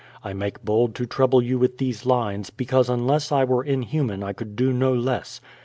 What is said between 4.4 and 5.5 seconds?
do no less.